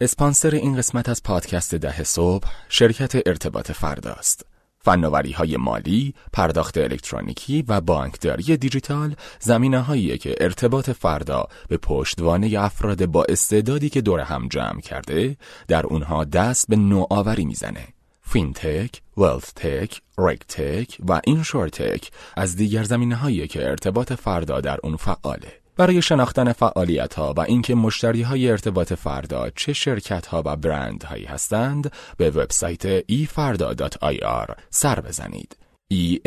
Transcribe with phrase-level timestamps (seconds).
[0.00, 4.46] اسپانسر این قسمت از پادکست ده صبح شرکت ارتباط فرداست.
[4.78, 12.58] فناوری های مالی، پرداخت الکترونیکی و بانکداری دیجیتال زمینه هایی که ارتباط فردا به پشتوانه
[12.58, 15.36] افراد با استعدادی که دور هم جمع کرده
[15.68, 17.88] در اونها دست به نوآوری می‌زنه.
[18.22, 25.52] fintech، wealthtech، regtech و insurtech از دیگر زمینه هایی که ارتباط فردا در اون فعاله.
[25.78, 31.02] برای شناختن فعالیت ها و اینکه مشتری های ارتباط فردا چه شرکت ها و برند
[31.02, 35.56] هایی هستند به وبسایت efarda.ir سر بزنید.
[35.92, 36.18] e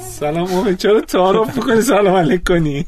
[0.00, 2.86] سلام امید چرا تعارف می‌کنی؟ سلام علیک کنی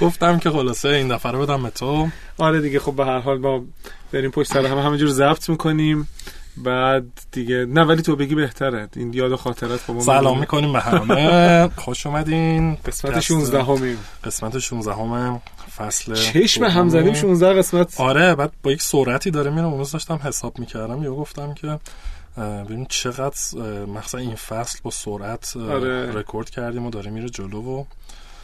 [0.00, 2.08] گفتم که خلاصه این دفعه رو بدم به تو.
[2.38, 3.64] آره دیگه خب به هر حال ما
[4.12, 6.08] بریم پشت سر همه همینجور ضبط می‌کنیم.
[6.56, 8.88] بعد دیگه نه ولی تو بگی بهتره.
[8.96, 11.68] این یاد و خاطرات با ما سلام می‌کنیم به همه.
[11.84, 12.74] خوش اومدین.
[12.74, 15.40] قسمت 16 همیم قسمت 16 همه
[15.76, 18.00] فصل چشم هم زدیم 16 قسمت.
[18.00, 19.66] آره بعد با یک سرعتی داره میره.
[19.66, 21.02] اون داشتم حساب می‌کردم.
[21.02, 21.78] یا گفتم که
[22.38, 23.38] ببین چقدر
[23.86, 26.12] مخصوصا این فصل با سرعت آره.
[26.12, 27.84] رکورد کردیم و داره میره جلو و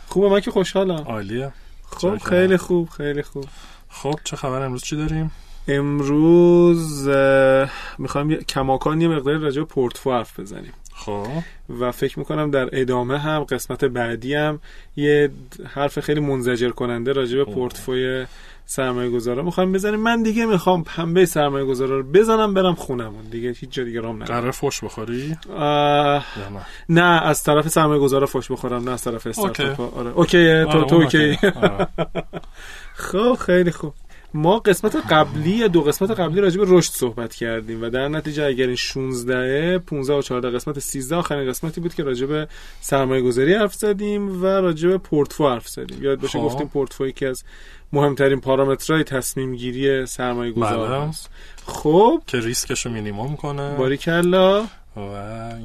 [0.09, 1.05] خوبه من که خوشحالم.
[1.05, 1.53] عالیه.
[1.91, 3.45] خب خیلی خوب خیلی خوب.
[3.89, 5.31] خب چه خبر؟ امروز چی داریم؟
[5.69, 7.09] امروز
[7.99, 10.73] می‌خوایم کماکان یه مقدار راجع به portfo حرف بزنیم.
[10.95, 11.27] خب.
[11.81, 14.61] و فکر می‌کنم در ادامه هم قسمت بعدی هم
[14.97, 15.31] یه
[15.75, 18.27] حرف خیلی منزجر کننده راجع به portfo ی
[18.67, 20.01] سرمایه گذارا می‌خوام بزنیم.
[20.01, 23.25] من دیگه می‌خوام پنبه سرمایه گذارا رو بزنم برم خونمون.
[23.31, 26.25] دیگه هیچ جا دیگه رام قرار فوش بخوری؟ آه...
[26.39, 29.97] نه؟ نه از طرف سرمایه گذارا فوش بخورم نه از طرف استارتاپ okay.
[29.99, 30.11] آره.
[30.11, 31.39] okay تو آره، تو okay.
[31.63, 31.89] آره.
[33.11, 33.95] خب خیلی خوب.
[34.35, 38.45] ما قسمت قبلی یا دو قسمت قبلی راجع به رشد صحبت کردیم و در نتیجه
[38.45, 42.49] اگر این 16 15 و 14 قسمت 13 آخرین قسمتی بود که راجع به
[42.81, 46.03] سرمایه گذاری حرف زدیم و راجع به پورتفو حرف زدیم.
[46.03, 46.45] یاد باشه خب.
[46.45, 47.45] گفتیم پورتفوی یکی از
[47.93, 51.09] مهمترین پارامترهای تصمیم گیری سرمایه گذار بله.
[51.09, 51.31] هست.
[51.67, 52.23] خب.
[52.27, 53.75] که ریسکش رو مینیمم کنه.
[53.75, 54.61] باریکلا.
[54.97, 55.07] و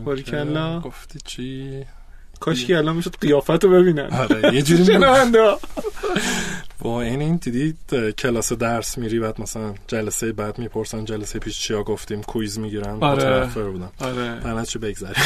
[0.06, 0.80] باریکلا.
[0.80, 1.84] گفتی چی؟
[2.40, 4.10] کاش که الان می‌شد قیافت رو ببینن.
[4.12, 5.40] آره یه جوری شنونده
[6.80, 7.74] با این این دیدی
[8.18, 13.46] کلاس درس میری بعد مثلا جلسه بعد می‌پرسن جلسه پیش چیا گفتیم کویز می‌گیرن آره.
[13.56, 15.14] بودن آره پنج چه بگذاری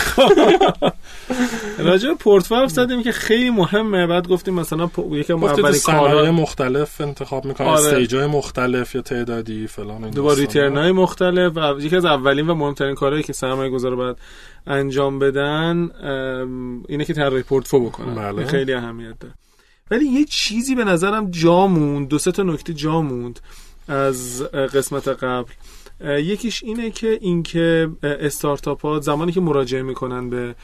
[1.80, 6.32] راجع به پورتفو حرف زدیم که خیلی مهمه بعد گفتیم مثلا پ- یکم صنایع کارا
[6.32, 7.80] مختلف انتخاب می‌کنن آره.
[7.80, 10.66] استیجای مختلف یا تعدادی فلان این دوباره داستانا.
[10.66, 14.16] ریترن های مختلف و یکی از اولین و مهمترین کارهایی که سرمایه گذار باید
[14.68, 15.90] انجام بدن
[16.88, 18.46] اینه که طراحی پورتفو بکنن بله.
[18.46, 19.34] خیلی اهمیت داره
[19.92, 23.40] ولی یه چیزی به نظرم جا موند دو سه تا نکته جا موند
[23.88, 25.52] از قسمت قبل.
[26.02, 30.56] یکیش اینه که اینکه استارتاپ ها زمانی که مراجعه می‌کنن به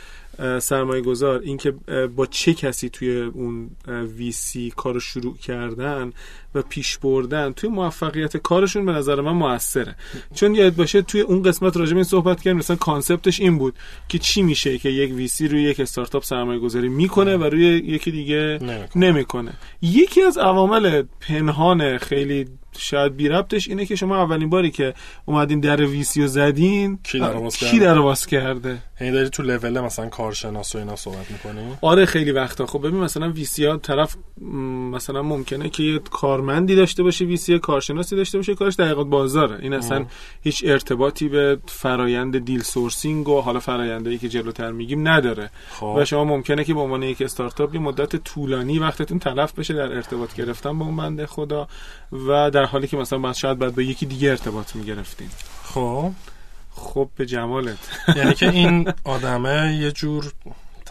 [0.59, 1.73] سرمایه گذار اینکه
[2.16, 3.69] با چه کسی توی اون
[4.18, 6.13] وی سی کارو شروع کردن
[6.56, 9.95] و پیش بردن توی موفقیت کارشون به نظر من موثره
[10.34, 13.57] چون یاد باشه توی اون قسمت راجع به این صحبت کردیم مثلا concept ش این
[13.57, 13.74] بود
[14.07, 18.12] که چی میشه که یک VC روی یک استارتاپ سرمایه گذاری می‌کنه و روی یکی
[18.12, 18.90] دیگه نمی‌کنه.
[18.95, 22.45] نمی‌کنه یکی از عوامل پنهان خیلی
[22.78, 24.94] شاید بی ربطش اینه که شما اولین باری که
[25.25, 30.78] اومدین در VC رو زدین کی در کرده؟ یعنی داری تو لول مثلا کارشناس و
[30.78, 32.66] اینا صحبت می‌کنی؟ آره خیلی وقتا.
[32.66, 34.16] خب ببین مثلا VC ها طرف
[34.91, 39.59] مثلا ممکنه که یه کارمندی داشته باشه VC کارشناسی داشته باشه کارش تحقیقات بازاره.
[39.61, 40.06] این اصلا
[40.41, 45.50] هیچ ارتباطی به فرایند دیل سورسینگ و حالا فرایندهایی که جلوتر میگیم نداره.
[45.69, 45.95] خب.
[45.97, 49.95] و شما ممکنه که به عنوان یک استارتاپ یه مدت طولانی وقتتون تلف بشه در
[49.95, 51.68] ارتباط گرفتن با اون بنده خدا
[52.12, 55.30] و در حالی که مثلا بعد شاید بعد با یکی دیگه ارتباط می‌گرفتین.
[55.63, 56.12] خب.
[56.75, 57.77] خب به جمالت.
[58.16, 60.33] یعنی که این آدمه یه جور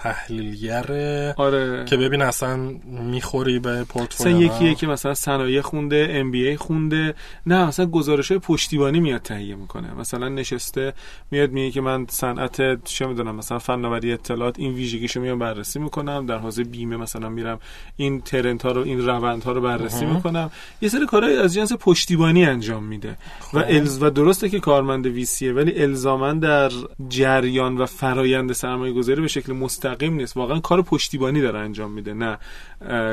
[0.05, 1.85] تحلیلگره آره.
[1.85, 2.56] که ببین اصلا
[2.87, 7.15] می‌خوری به مثلا پورتفولیو یکیه که مثلا صنایع خونده ام بی ای خونده.
[7.47, 9.95] نه مثلا گزارش های پشتیبانی میاد تهیه می‌کنه.
[9.95, 10.93] مثلا نشسته
[11.31, 16.27] میاد میگه که من صنعت چه می‌دونم مثلا فناوری اطلاعات این ویژگیشو میام بررسی می‌کنم.
[16.27, 17.59] در حوزه بیمه مثلا میرم
[17.97, 20.06] این ترنت ها رو این روند ها رو بررسی.
[20.06, 20.51] می‌کنم.
[20.81, 23.17] یه سری کارهای از جنس پشتیبانی انجام میده.
[23.53, 26.71] و الز و درسته که کارمند ویسیه ولی الزاما در
[27.09, 30.37] جریان و فرایند سرمایه گذاری به شکل مستقیم مستقیم نیست.
[30.37, 32.38] واقعا کار پشتیبانی داره انجام میده نه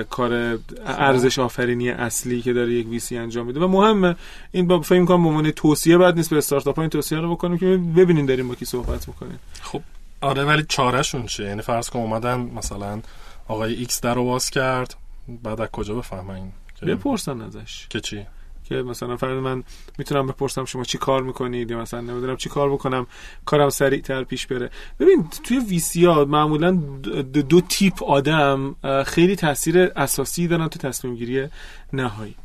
[0.10, 3.60] کار ارزش آفرینی اصلی که داره یک VC انجام میده.
[3.60, 4.16] و مهمه
[4.52, 7.58] این با فکر کنم به عنوان توصیه بد نیست به استارتاپ این توصیه رو بکنیم
[7.58, 9.40] که ببینین داریم با کی صحبت می‌کنیم.
[9.62, 9.82] خب
[10.22, 13.02] آره ولی چارهشون چیه؟ یعنی فرض کن اومدن مثلا
[13.48, 14.96] آقای X در رو باز کرد
[15.44, 16.52] بعد از کجا بفهمن
[16.82, 17.88] بپرسن ازش.
[17.90, 18.26] که چی؟
[18.72, 19.64] که مثلا فرض من
[19.98, 23.08] می‌تونم بپرسم شما چی کار می‌کنید یا مثلا نمی‌دونم چی کار بکنم
[23.46, 24.70] کارم سریع تر پیش بره.
[25.00, 28.76] ببین توی VC ها معمولا دو, دو تیپ آدم
[29.06, 31.48] خیلی تاثیر اساسی دارن تو تصمیم گیری
[31.94, 32.36] نهایی.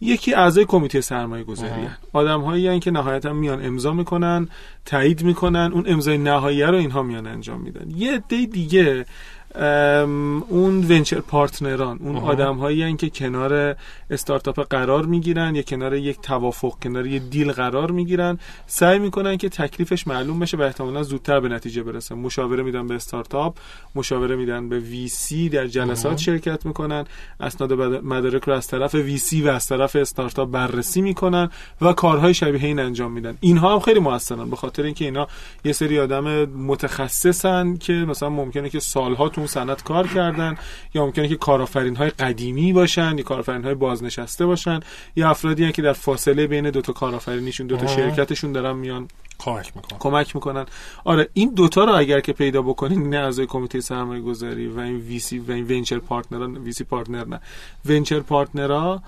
[0.00, 4.48] یکی اعضای کمیته سرمایه گذاری آدم هایی که نهایتا میان امضا می‌کنن
[4.84, 7.90] تایید می‌کنن اون امضای نهایی رو اینها میان انجام میدن.
[7.90, 9.06] یه عده دیگه
[9.54, 13.76] اون ونچر پارتنران اون آدم هایی که کنار
[14.10, 19.48] استارتاپ قرار می‌گیرن یا کنار یک توافق کنار یک دیل قرار می‌گیرن سعی می‌کنن که
[19.48, 23.56] تکلیفش معلوم بشه و احتمالا زودتر به نتیجه برسه مشاوره میدن به استارتاپ
[23.94, 27.04] مشاوره میدن به وی سی در جلسات شرکت می‌کنن
[27.40, 27.72] اسناد
[28.04, 31.50] مدارک رو از طرف وی سی و از طرف استارتاپ بررسی می‌کنن
[31.80, 33.36] و کارهای شبیه این انجام میدن.
[33.40, 35.28] اینها هم خیلی موثرن به خاطر اینکه اینا
[35.64, 40.56] یه سری آدم متخصصن که مثلا ممکنه که سالها تو صنعت کار کردن
[40.94, 44.80] یا ممکنه که کارآفرین های قدیمی باشن یا کارآفرین های بازنشسته باشن.
[45.16, 49.08] یا افرادی که در فاصله بین دو تا کارآفرینیشون دو تا شرکتشون دارن میان
[49.38, 49.98] کمک می‌کنن.
[49.98, 50.66] کمک می‌کنن.
[51.04, 54.96] آره این دوتا رو اگر که پیدا بکنین این اعضای کمیته سرمایه گذاری و این
[54.96, 57.40] VC و این venture partner VC partner نه
[57.86, 59.02] venture partner ها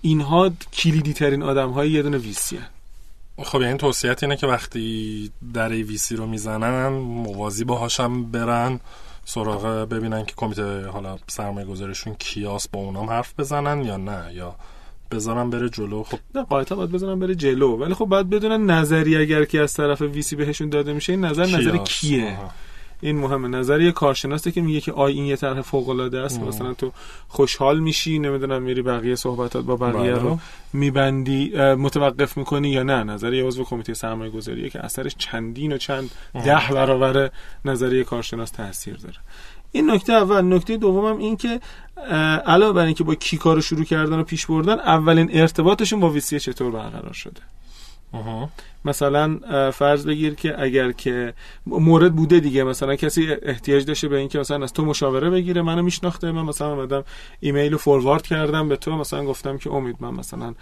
[0.00, 2.58] اینها کلیدی ترین آدم های یه دونه VC
[3.44, 8.80] خب یعنی توصیت اینه که وقتی در VC رو می‌زنن موازی باهاشم برن.
[9.24, 14.56] سراغ ببینن که کمیته حالا سرمایه گذارشون کیاس با اونام حرف بزنن یا نه یا
[15.10, 16.02] بذارن بره جلو.
[16.02, 17.76] خب نه قاعدتا باید بذارن بره جلو.
[17.76, 21.46] ولی خب باید بدونن نظری اگر که از طرف ویسی بهشون داده میشه این نظر
[21.46, 22.38] نظر کیه؟
[23.02, 23.80] این مهمه نظر.
[23.80, 26.48] یه کارشناسه که میگه که آی این یه طرح فوق العاده است ام.
[26.48, 26.92] مثلا تو
[27.28, 30.38] خوشحال میشی نمی‌دونم میری بقیه صحبتات با بقیه رو بله.
[30.72, 35.78] میبندی متوقف می‌کنی یا نه؟ نظر یه عضو کمیته سرمایه گذاریه که اثرش چندین و
[35.78, 36.10] چند
[36.44, 37.30] ده برابر
[37.64, 39.16] نظریه کارشناس تاثیر داره.
[39.72, 40.54] این نکته اول.
[40.54, 41.60] نکته دومم این که
[42.46, 46.40] علاوه بر اینکه با کی کارو شروع کردن و پیش بردن اولین ارتباطشون با ویسی
[46.40, 47.40] چطور برقرار شده؟
[48.84, 49.38] مثلا
[49.70, 51.34] فرض بگیر که اگر که
[51.66, 55.82] مورد بوده دیگه مثلا کسی احتیاج داشته به اینکه مثلا از تو مشاوره بگیره منو
[55.82, 57.04] میشناخته من مثلا اومدم
[57.40, 60.54] ایمیل رو فوروارد کردم به تو مثلا گفتم که امید من مثلا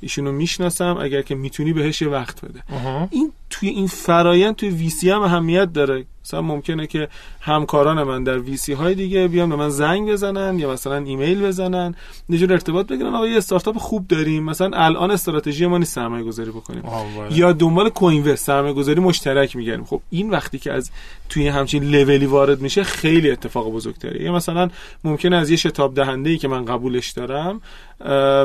[0.00, 2.62] ایشونو می‌شناسم اگر که می‌تونی بهش یه وقت بده.
[3.10, 6.04] این توی این فرایند توی وی سی هم اهمیت داره.
[6.24, 7.08] مثلا ممکنه که
[7.40, 11.94] همکاران من در ویسی های دیگه بیان به من زنگ بزنن یا مثلا ایمیل بزنن
[12.28, 13.14] یه ارتباط بگیرن.
[13.14, 14.44] آقا یه استارتاپ خوب داریم.
[14.44, 16.82] مثلا الان استراتژی ما نیست سرمایه گذاری بکنیم.
[17.30, 19.84] یا دنبال کوین سرمایه گذاری مشترک میگردیم.
[19.84, 20.90] خب این وقتی که از
[21.28, 24.22] توی همچین لولی وارد میشه خیلی اتفاق بزرگتره.
[24.22, 24.70] یا مثلا
[25.04, 27.60] ممکنه از یه شتاب دهنده ای که من قبولش دارم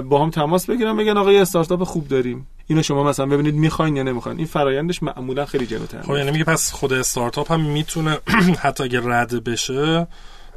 [0.01, 2.47] با هم تماس بگیرم بگن آقا یه استارتاپ خوب داریم.
[2.67, 4.37] اینو شما مثلا ببینید می‌خواین یا نمی‌خواین.
[4.37, 8.17] این فرایندش معمولا خیلی جلوتره خب یعنی میگه پس خود استارتاپ هم می‌تونه
[8.63, 10.07] حتی اگه رد بشه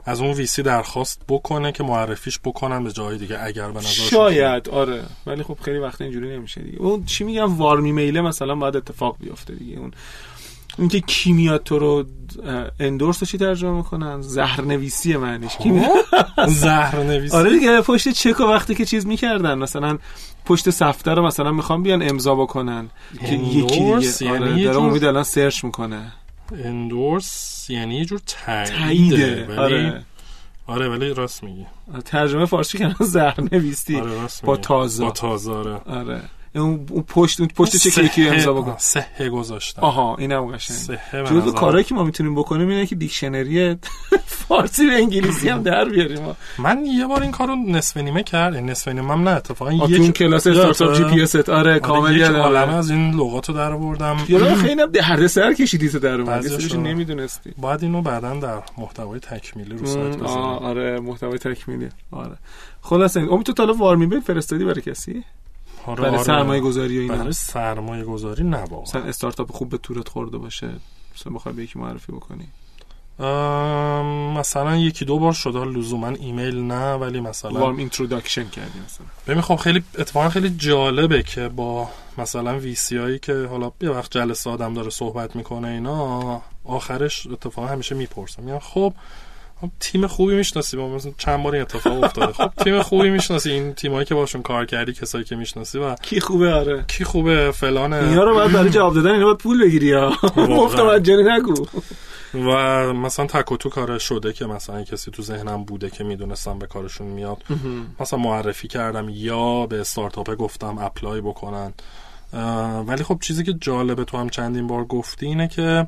[0.06, 4.68] از اون ویسی درخواست بکنه که معرفیش بکنن به جای دیگه اگر به نظر شاید
[4.68, 5.02] آره.
[5.26, 6.78] ولی خب خیلی وقت اینجوری نمیشه دیگه.
[6.78, 9.78] اون چی میگم؟ وارمی میله مثلا باید اتفاق بیفته دیگه.
[9.78, 9.92] اون
[10.78, 12.04] اینکه کیمیات تو رو
[12.80, 15.56] اندورس چی ترجمه می‌کنن؟ زهرنویسی معنیش.
[15.56, 15.88] کیمیا؟
[16.48, 17.36] زهرنویسی.
[17.36, 19.58] آره دیگه پشت چک وقتی که چیز می‌کردن.
[19.58, 19.98] مثلا
[20.44, 22.90] پشت سفته رو مثلا می‌خوام بیان امضا بکنن.
[23.20, 24.30] که یکی دیگه.
[24.30, 26.12] آره یعنی داره امید الان search می‌کنه.
[26.54, 30.04] Endorse یعنی یه جور تاییده ولی آره.
[30.66, 31.66] آره ولی راست میگی.
[32.04, 33.96] ترجمه فارسی کردن ظهرنویسی.
[34.00, 35.04] آره راست با تازه.
[35.04, 35.74] با تازه آره.
[35.74, 36.22] آره.
[36.54, 39.82] اون پشت اون پشت چه یکی امضا بکن صحه گذاشتن.
[39.82, 40.98] آها اینم قشنگ.
[41.24, 43.76] جزو کارهایی که ما می‌تونیم بکنیم اینه که دیکشنری
[44.26, 46.20] فارسی به انگلیسی هم در بیاریم.
[46.58, 48.56] من یه بار این کارو نصف نیمه کرد.
[48.56, 52.16] نصف نیمه هم نه اتفاقا یک اون کلاس استارتاپ جی پی اس آره, آره، کامل
[52.16, 54.16] یادم از این لغاتو در آوردم.
[54.28, 57.50] یادم خیلی درد سر کشیدی تو در اومد نمی‌دونستی.
[57.62, 61.88] بعد اینو بعدا در محتوای تکمیلی رو سایت بذارم آره محتوای تکمیلی.
[62.10, 62.36] آره.
[62.80, 65.24] خلاص امید تو تا warm ی فرستادی برای کسی؟
[65.86, 66.24] آره برای آره.
[66.24, 67.16] سرمایه گذاری و اینا.
[67.16, 70.70] برای سرمایه گذاری نه مثلا استارتاپ خوب به تورت خورده باشه
[71.16, 72.48] مثلا بخوای به یکی معرفی بکنی.
[74.38, 79.06] مثلا یکی دو بار شده لزوما ایمیل نه ولی مثلا warm introduction کردی مثلا.
[79.26, 83.90] ببین خب خیلی اتفاقا خیلی جالبه که با مثلا وی سی هایی که حالا یه
[83.90, 88.42] وقت جلسه آدم داره صحبت می‌کنه اینا آخرش اتفاقا همیشه می‌پرسم.
[88.42, 88.94] میگم خب
[89.62, 90.76] خب تیم خوبی می‌شناسی.
[90.76, 92.32] با مثلا چند بار این اتفاق افتاده.
[92.32, 93.50] خب تیم خوبی می‌شناسی.
[93.50, 96.84] این تیمایی که باشون کار کردی کسایی که می‌شناسی و کی خوبه؟ آره.
[96.88, 100.12] کی خوبه؟ فلان اینا رو باید برای جواب دادن اینا باید پول بگیری ها.
[100.36, 101.66] مفت نگو.
[102.34, 106.58] و مثلا تک و تو کار شده که مثلا کسی تو ذهنم بوده که می‌دونستم
[106.58, 107.42] به کارشون میاد.
[108.00, 111.72] مثلا معرفی کردم یا به استارتاپ گفتم اپلای بکنن.
[112.86, 115.86] ولی خب چیزی که جالبه تو هم چندین بار گفتی اینه که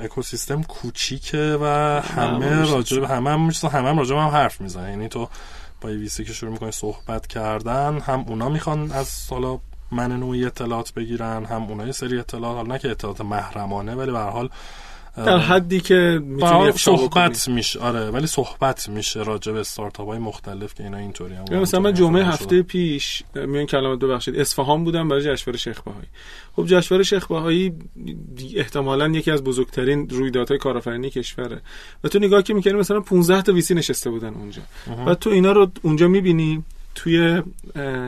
[0.00, 1.66] اکوسیستم کوچیکه و
[2.00, 5.28] همه راجع همه هم همه هم راجع هم حرف می‌زنن یعنی تو
[5.80, 9.58] با ویسی که شروع می‌کنی صحبت کردن هم اونا می‌خوان از حالا
[9.92, 14.12] من نوعی اطلاعات بگیرن هم اونا یه سری اطلاعات حالا نه که اطلاعات محرمانه ولی
[14.12, 14.48] به حال
[15.26, 17.80] در حدی که می‌تونی صحبت میشه.
[17.80, 21.94] آره ولی صحبت میشه راجع به استارتاپ های مختلف که اینا اینطوری هم مثلا من
[21.94, 26.06] جمعه هفته پیش میون کلمات ببخشید اصفهان بودم برای جشنواره شیخ بهایی
[26.56, 27.72] خب جشنواره شیخ بهایی
[28.56, 31.60] احتمالاً یکی از بزرگترین رویدادهای کارآفرینی کشوره.
[32.04, 34.62] و تو نگاه که می‌کنی مثلا 15 تا ویسی نشسته بودن اونجا.
[35.06, 37.42] و تو اینا رو اونجا می‌بینی توی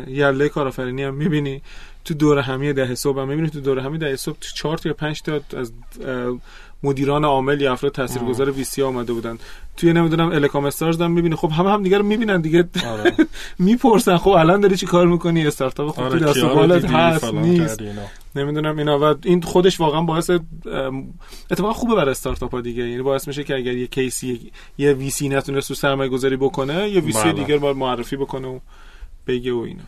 [0.08, 1.62] یله کارآفرینی هم می‌بینی
[2.04, 4.88] تو دور همی ده صبح هم می‌بینی تو دور همی ده صبح تو 4 تا
[4.88, 5.72] یا 5 تا از
[6.82, 9.38] مدیران عامل یا افراد تاثیرگذار وی سی آمده بودن.
[9.76, 12.68] توی نمی‌دونم الکام استارز دارم می‌بینه خب همه هم دیگه رو می‌بینن دیگه.
[12.88, 13.12] آره.
[13.58, 17.82] می‌پرسن خب الان داری چی کار می‌کنی؟ استارتاپ خب آره دست بالات هست نیست.
[18.34, 18.98] نمی‌دونم اینا.
[18.98, 20.30] و این خودش واقعا باعث
[21.50, 22.88] اتفاقا خوبه برای استارتاپ ها دیگه.
[22.88, 26.88] یعنی باعث میشه که اگر یه کیسی یه وی سی نتونه تو سرمایه گذاری بکنه
[26.88, 27.32] یه وی سی بله.
[27.32, 28.58] دیگه باید معرفی بکنه و
[29.26, 29.82] بگه و اینا.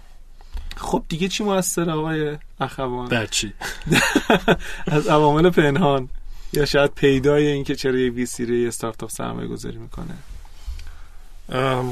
[0.77, 3.53] خب دیگه چی موثر آقای اخوان؟ در چی؟
[4.87, 6.09] از عوامل پنهان.
[6.53, 10.15] یا شاید پیدای اینکه چرا یه وی سی استارتاپ سرمایه گذاری می‌کنه.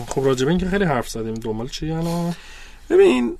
[0.07, 2.35] خب راجب این که خیلی حرف زدیم دنبال چی الان؟
[2.91, 3.37] ببین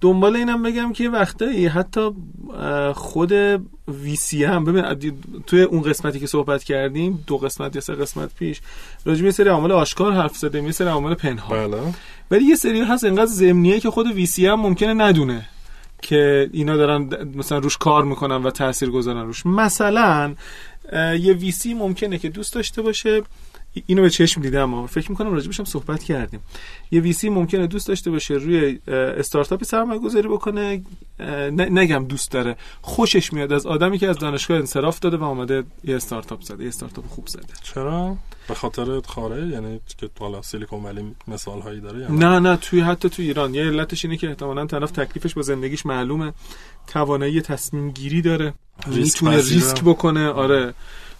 [0.00, 2.10] دنبال اینم بگم که وقتایی حتی
[2.94, 3.32] خود
[3.88, 5.12] ویسی هم ببین
[5.46, 8.60] توی اون قسمتی که صحبت کردیم دو قسمت یا سه قسمت پیش
[9.04, 11.70] راجع یه سری عامل آشکار حرف زدیم یه سری عامل پنهان.
[11.70, 11.82] بله.
[12.30, 15.48] ولی یه سری هست انقدر ضمنیه که خود ویسی هم ممکنه ندونه.
[16.04, 19.46] که اینا دارن مثلا روش کار می‌کنن و تاثیر گذارن روش.
[19.46, 20.34] مثلا
[21.20, 23.22] یه ویسی ممکنه که دوست داشته باشه.
[23.86, 26.40] اینو به چشم دیدم اما فکر می‌کنم راجبش هم صحبت کردیم.
[26.90, 30.82] یه ویسی ممکنه دوست داشته باشه روی استارتاپی سرمایه گذاری بکنه
[31.50, 32.56] نگم دوست داره.
[32.82, 36.68] خوشش میاد از آدمی که از دانشگاه انصراف داده و آمده یه استارتاپ زده یه
[36.68, 37.52] استارتاپ خوب زده.
[37.62, 38.16] چرا؟
[38.48, 42.80] به خاطر خاره؟ یعنی که حالا سیلیکون ولی مثال هایی داره یا نه؟ نه توی
[42.80, 43.54] حتی تو ایران.
[43.54, 46.32] یه علتش اینه که احتمالاً طرف تکلیفش با زندگیش معلومه.
[46.86, 48.54] توانایی تصمیم گیری داره
[48.86, 50.28] می‌تونه ریسک بکنه.
[50.28, 50.74] آره.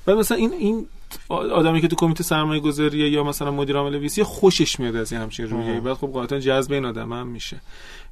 [0.07, 0.87] بعد مثلا این این
[1.29, 5.23] آدمی که تو کمیته سرمایه گذاری یا مثلا مدیر عامل ویسی خوشش میاد از این
[5.23, 7.61] همچین رویه بعد خب قاطعا جذب این آدم هم میشه.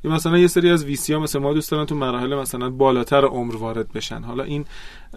[0.05, 3.25] یا مثلا یه سری از ویسی ها مثلا ما دوست دارن تو مراحل مثلا بالاتر
[3.25, 4.23] عمر وارد بشن.
[4.23, 4.65] حالا این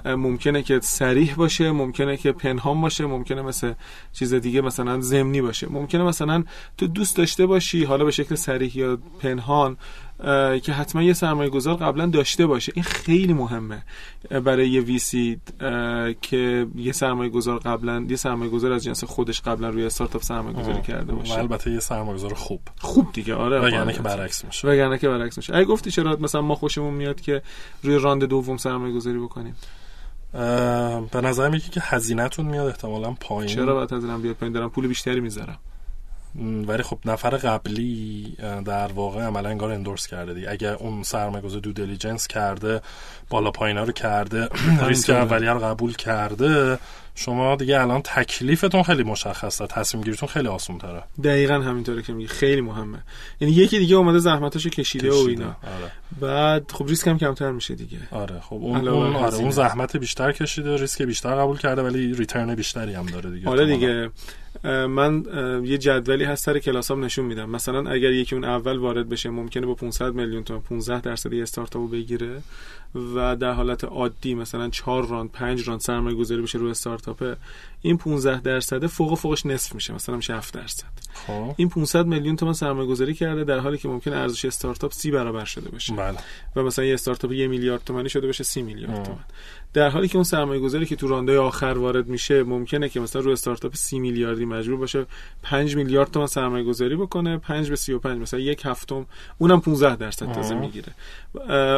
[0.06, 3.74] ممکنه که سریح باشه ممکنه که پنهان باشه ممکنه مثل
[4.14, 5.68] چیز دیگه مثلا زمینی باشه.
[5.72, 6.44] ممکنه مثلا
[6.78, 9.78] تو دوست داشته باشی حالا به شکل سریح یا پنهان
[10.64, 12.72] که حتما یه سرمایه گذار قبلا داشته باشه.
[12.76, 13.84] این خیلی مهمه
[14.30, 15.40] برای یه ویسی
[16.22, 20.56] که یه سرمایه گذار قبلا یه سرمایه گذار از جنس خودش قبلا روی استارتاپ سرمایه
[20.56, 21.38] گذاری کرده باشه.
[21.38, 22.62] البته یه سرمایه گذار خوب.
[22.80, 23.60] خوب دیگه آره.
[23.60, 24.68] وگرنه که برعکس میشه.
[24.68, 25.56] وگرنه که برعکس میشه.
[25.56, 27.42] اگه گفتی چرا مثلا ما خوشمون میاد که
[27.84, 29.56] روی راند دوم سرمایه گذاری بکنیم
[31.12, 33.56] به نظر میگه که هزینهتون میاد احتمالا پایین.
[33.56, 35.58] چرا باید هزینه بیاد پایین؟ دارم پول بیشتری می‌ذارم.
[36.68, 40.50] ولی خب نفر قبلی در واقع عملا انگار endorse کرده دیگه.
[40.50, 42.82] اگر اون سرمایه‌گذار due diligence کرده
[43.30, 44.50] بالا پایینا رو کرده
[44.88, 46.80] ریسک اولیه رو قبول کرده
[47.16, 52.28] شما دیگه الان تکلیفتون خیلی مشخصه تصمیم گیریتون خیلی آسان تره دقیقا همینطوره که میگه
[52.30, 53.04] خیلی مهمه.
[53.40, 55.24] یعنی یکی دیگه اومده زحمتاشو کشیده, کشیده.
[55.24, 55.46] و اینا.
[55.46, 55.92] آره.
[56.22, 57.98] بعد خب ریسک هم کمتر میشه دیگه.
[58.12, 62.56] آره خب اون اون, آره اون زحمت بیشتر کشیده ریسک بیشتر قبول کرده ولی return
[62.56, 63.50] بیشتری هم داره دیگه.
[63.50, 64.10] آره دیگه.
[64.88, 65.24] من
[65.66, 67.50] یه جدولی هست سر کلاسام نشون میدم.
[67.50, 71.88] مثلا اگر یکی اون اول وارد بشه ممکنه با 500 میلیون تومان 15 درصد استارتاپو
[71.88, 72.42] بگیره.
[72.96, 77.38] و در حالت عادی مثلا 4 round 5 round سرمایه گذاری بشه روی استارتاپ
[77.86, 80.88] این 15 درصد فوق فوقش نصف میشه مثلا میشه 7 درصد.
[81.14, 81.54] خب.
[81.58, 85.46] این 500 میلیون تومان سرمایه گذاری کرده در حالی که ممکنه ارزش استارتاپ 30 برابر
[85.46, 85.94] شده باشه.
[85.94, 86.18] بله.
[86.56, 89.24] و مثلا یه استارتاپ یه میلیارد تومانی شده باشه 30 میلیارد تومان.
[89.74, 93.22] در حالی که اون سرمایه گذاری که تو رانده آخر وارد میشه ممکنه که مثلا
[93.22, 95.06] روی استارتاپ 30 میلیاردی مجبور باشه
[95.44, 99.06] 5 میلیارد تومان سرمایه گذاری بکنه 5 به 35 مثلا یک هفتم
[99.38, 100.94] اونم 15 درصد تازه می‌گیره.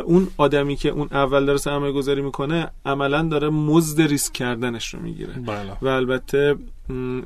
[0.05, 4.99] اون آدمی که اون اول داره سرمایه گذاری می‌کنه عملا داره مزد ریسک کردنش رو
[4.99, 5.33] می‌گیره.
[5.33, 5.71] بله.
[5.81, 6.55] و البته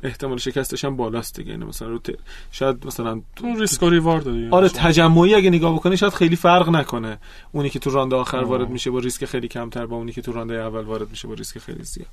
[0.02, 1.50] احتمال شکستش هم بالاست دیگه.
[1.50, 2.10] یعنی مثلا رو ت...
[2.52, 6.68] شاید مثلا تو ریسک و ریوارد دیگه آره تجمعی اگه نگاه بکنی شاید خیلی فرق
[6.68, 7.18] نکنه.
[7.52, 10.32] اونی که تو رانده آخر وارد میشه با ریسک خیلی کمتر با اونی که تو
[10.32, 12.08] رانده اول وارد میشه با ریسک خیلی زیاد.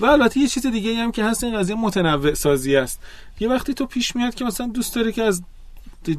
[0.00, 3.00] و البته یه چیز دیگه هم که هست این قضیه متنوع سازی است.
[3.40, 5.42] یه وقتی تو پیش میاد که مثلا دوست داری که از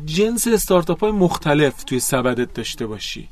[0.05, 3.27] جنس استارتاپ های مختلف توی سبدت داشته باشی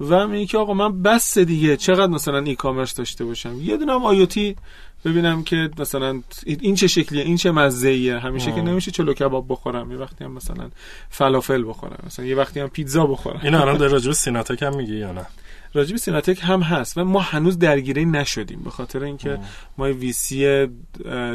[0.00, 3.92] و میگه که آقا من بس دیگه چقدر مثلا ای کامرس داشته باشم؟ یه دونه
[3.92, 4.56] هم آیوتی
[5.04, 9.92] ببینم که مثلا این چه شکلیه این چه مزه همیشه که نمیشه چلو کباب بخورم.
[9.92, 10.70] یه وقتی هم مثلا
[11.10, 11.98] فلافل بخورم.
[12.06, 13.40] مثلا یه وقتی هم پیتزا بخورم.
[13.42, 15.26] این الان در راجع سیناتک هم میگی یا نه؟
[15.74, 19.38] راجب سیناتک هم هست و ما هنوز درگیره نشدیم به خاطر اینکه
[19.78, 20.66] ما ویسی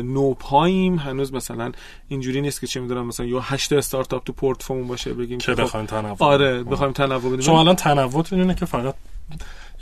[0.03, 1.71] نوپاییم هنوز مثلا
[2.07, 5.85] اینجوری نیست که چه می‌دونم مثلا یا هشت استارتاپ تو پورتفومون باشه بگیم که بخوایم
[5.85, 7.41] تنوع آره بخوایم تنوع بدیم.
[7.41, 8.95] شما الان تنوع اینه که فقط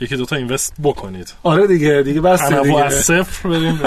[0.00, 1.34] یکی دوتا اینوست بکنید.
[1.42, 3.80] آره دیگه دیگه بس دیگه از صفر بریم.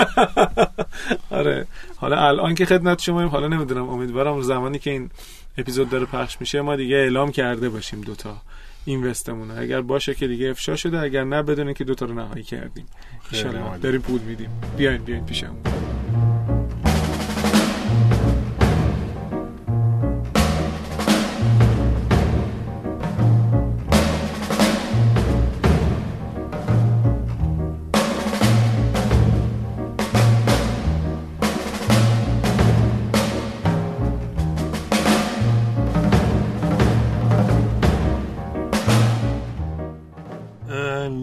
[1.39, 1.67] آره.
[1.95, 5.09] حالا الان که خدمت شما حالا نمی‌دونم امیدوارم زمانی که این
[5.57, 8.41] اپیزود داره پخش میشه ما دیگه اعلام کرده باشیم دوتا
[8.85, 12.85] اینوستمونه اگر باشه که دیگه افشا شده اگر نه بدونه که دوتا رو نهایی کردیم.
[13.33, 14.49] ان داریم پول میدیم.
[14.77, 15.57] بیاین بیاین پیشمون.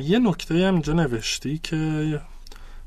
[0.00, 2.20] یه نکته هم اینجا نوشتی که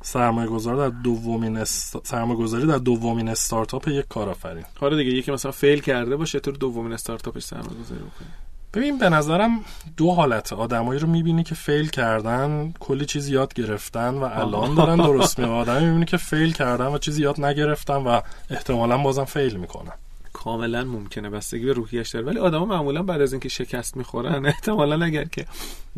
[0.02, 2.08] سرمایه گذار در دومین است...
[2.08, 4.66] سرمایه گذاری در دومین استارتاپ یک کارآفرین.
[4.82, 8.28] آره دیگه یکی مثلا فیل کرده باشه تو دومین استارتاپش سرمایه گذاری بکنه.
[8.74, 9.60] ببین به نظرم
[9.98, 10.54] دو حالت.
[10.54, 15.46] آدمایی رو می‌بینی که فیل کردن کلی چیز یاد گرفتن و الان دارن درست می
[15.46, 19.94] آدمی می‌بینی که فیل کردن و چیزی یاد نگرفتن و احتمالا بازم فیل می‌کنن.
[20.36, 22.26] کاملا ممکنه بستگی به روحیش داره.
[22.26, 25.46] ولی آدما معمولا بعد از اینکه شکست می‌خورن احتمالا اگر که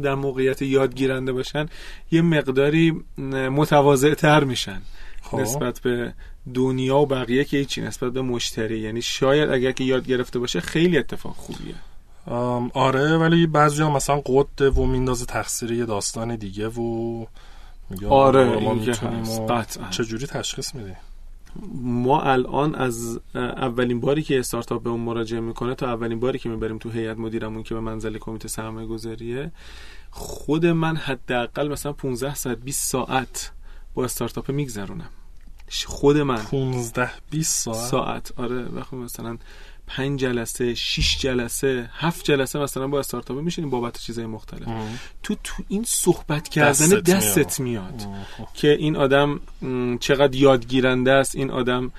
[0.01, 1.65] در موقعیت یادگیرنده باشن
[2.11, 3.03] یه مقداری
[3.51, 4.81] متواضع تر میشن
[5.21, 5.39] خب.
[5.39, 6.13] نسبت به
[6.53, 8.79] دنیا و بقیه که هیچی نسبت به مشتری.
[8.79, 11.75] یعنی شاید اگر که یاد گرفته باشه خیلی اتفاق خوبیه.
[12.73, 17.25] آره ولی بعضی ها مثلا قد و میندازه تقصیر یه داستان دیگه و
[18.09, 19.23] آره ما می‌تونیم
[19.89, 20.93] چجوری تشخیص میدی
[21.81, 26.49] ما الان از اولین باری که استارتاپ به اون مراجعه می‌کنه تا اولین باری که
[26.49, 29.51] می‌بریم تو هیئت مدیرمون که به منزل کمیته سرمایه گذاریه
[30.11, 33.51] خود من حداقل مثلا 15 ساعت 20 ساعت
[33.93, 35.09] با استارتاپ میگذرونم.
[35.85, 36.35] خود من.
[36.37, 38.31] 15 20 ساعت؟ ساعت.
[38.37, 39.37] آره وقتی مثلا
[39.87, 44.67] پنج جلسه شش جلسه هفت جلسه مثلا با استارتاپ میشینیم بابت چیزهای مختلف.
[45.23, 48.47] تو تو این صحبت کردن دستت, دستت میاد, میاد.
[48.53, 49.39] که این آدم
[49.99, 51.91] چقدر یادگیرنده است این آدم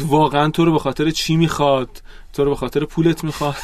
[0.00, 3.56] واقعا تو رو به خاطر چی می‌خواد؟ تو رو به خاطر پولت می‌خواد.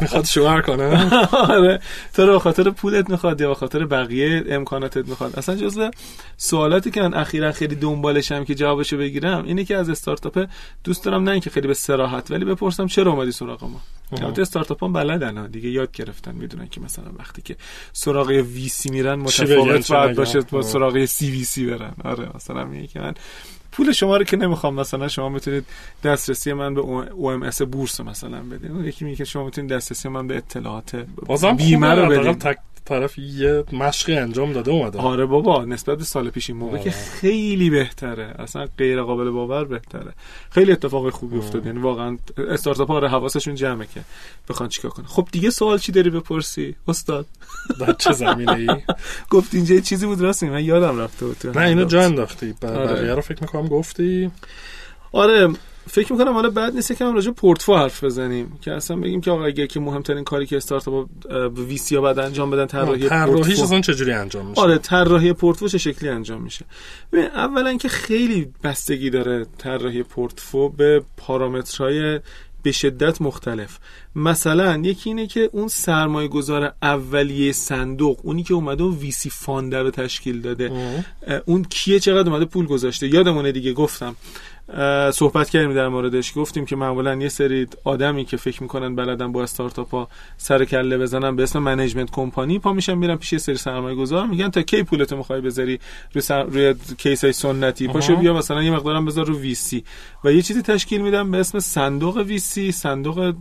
[0.00, 1.10] می‌خواد شوهر کنه؟
[1.56, 1.80] آره.
[2.14, 5.90] تو رو به خاطر پولت می‌خواد یا به خاطر بقیه امکاناتت می‌خواد؟ اصلا جزء
[6.36, 10.46] سوالاتی که من اخیرا خیلی دنبالشم که جوابشو بگیرم اینه که از استارتاپ
[10.84, 13.80] دوست دارم نه اینکه خیلی به سراحت ولی بپرسم چرا اومدی سراغ ما؟
[14.12, 17.56] البته استارتاپ هم بلدن دیگه یاد گرفتن می‌دونن که مثلا وقتی که
[17.92, 21.92] سراغ وی سی میرن متفاوت باید باشه با سراغ سی وی سی برن.
[22.04, 23.14] آره مثلا میگه که من
[23.72, 25.64] پول شما رو که نمی‌خوام مثلا شما می‌تونید
[26.04, 28.84] دسترسی من به او ام اس بورس مثلا بدین.
[28.84, 31.06] یکی میگه که شما می‌تونید دسترسی من به اطلاعات
[31.56, 32.38] بیمه رو بدین.
[32.90, 34.98] طرف یه مشقی انجام داده اومده.
[34.98, 38.34] آره بابا نسبت به سال پیش این موقع که خیلی بهتره.
[38.38, 40.12] اصلا غیر قابل باور بهتره.
[40.50, 41.66] خیلی اتفاق خوبی افتاد.
[41.66, 44.00] یعنی واقعا استارتاپ ها حواسشون جمعه که
[44.48, 47.26] بخوان چیکار کنه خب دیگه سوال چی داری بپرسی؟ استاد.
[47.80, 48.68] در چه زمینه ای.
[49.30, 52.54] گفت اینجا چیزی بود راست من یادم رفته بود نه اینو جا انداختی.
[52.62, 53.14] آره.
[53.14, 54.30] رو فکر می‌کنم گفتی.
[55.12, 55.48] آره
[55.86, 58.58] فکر می‌کنم حالا بعد نیست که هم راجع پورتفو حرف بزنیم.
[58.60, 61.08] که اصلا بگیم که آقا اگه که مهمترین کاری که استارتاپ
[61.56, 65.68] وی سی ها بعد انجام بدن طراحی طراحیش اصلا چجوری انجام میشه؟ آره طراحی پورتفو
[65.68, 66.64] چه شکلی انجام میشه؟
[67.12, 72.20] ببین اولا که خیلی بستگی داره طراحی پورتفو به پارامترهای
[72.62, 73.78] به شدت مختلف.
[74.14, 79.82] مثلا یکی اینه که اون سرمایه گذار اولیه صندوق اونی که اومده و ویسی فاندر
[79.82, 80.94] رو تشکیل داده.
[81.46, 83.14] اون کیه؟ چقدر اومده؟ پول گذاشته.
[83.14, 84.16] یادمونه دیگه گفتم.
[85.12, 86.32] صحبت کردیم در موردش.
[86.36, 90.98] گفتیم که معمولا یه سری آدمی که فکر می‌کنن بلدن با استارتاپ ها سر کله
[90.98, 94.62] بزنن به اسم management company پا میشن میرن پیش یه سری سرمایه گذار میگن تا
[94.62, 95.80] کی پولتو می‌خوای بذاری
[96.12, 96.42] روی, سر...
[96.42, 99.84] روی case های سنتی پاشو بیا مثلا یه مقدارم بذار رو VC.
[100.24, 103.34] و یه چیزی تشکیل میدن به اسم صندوق VC صندوق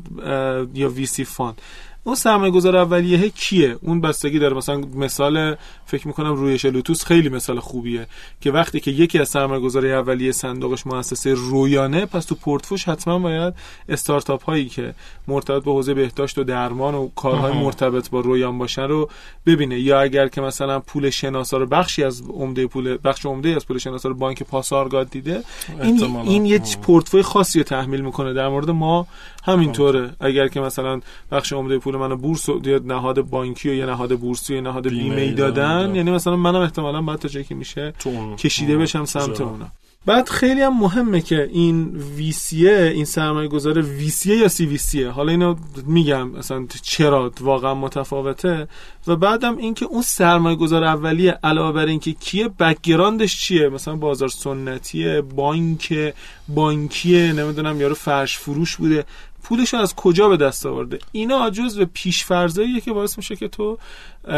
[0.74, 1.62] یا VC fund.
[2.04, 4.58] اون سرمایه گذار اولیه کیه؟ اون بستگی داره.
[4.58, 8.08] مثلا مثال فکر می‌کنم رویش لوتوس خیلی مثال خوبیه
[8.42, 13.20] که وقتی که یکی از سرمایه گذاری اولیه صندوقش مؤسسه رویانه پس تو پورتفوش حتما
[13.20, 13.54] باید
[13.90, 14.94] استارتاپ هایی که
[15.28, 19.10] مرتبط به حوزه بهداشت و درمان و کارهای مرتبط با رویان باشن رو
[19.46, 19.80] ببینه.
[19.80, 24.10] یا اگر که مثلا پول شناسا بخشی از عمده پول بخش عمده از پول شناسا
[24.10, 25.44] بانک پاسارگاد دیده
[25.82, 28.34] این این یه پورتفوی خاصی رو تحمیل می‌کنه.
[28.34, 29.08] در مورد ما
[29.44, 30.16] همینطوره.
[30.20, 31.00] اگر که مثلا
[31.32, 34.88] بخش عمده پول منو بورس و یا نهاد بانکی و یا نهاد بورسی یا نهاد
[34.88, 35.96] بیمه دادن.
[35.96, 37.94] یعنی مثلا منم احتمالا بعد تا جایی که میشه
[38.38, 39.68] کشیده بشم سمت اونا.
[40.06, 44.66] بعد خیلی هم مهمه که این VC ه این سرمایه گذار VC ه یا CVC
[44.66, 48.68] ه حالا اینو میگم مثلا چرا واقعا متفاوته؟
[49.08, 53.96] و بعدم اینکه اون سرمایه گذار اولیه علاوه بر اینکه کیه background ش چیه؟ مثلا
[53.96, 56.14] بازار سنتیه بانک
[56.48, 59.06] بانکیه نمی‌دونم یارو فرش فروش بوده.
[59.44, 63.78] پولش از کجا به دست آورده؟ اینا جزو پیشفرضاییه که باعث میشه که تو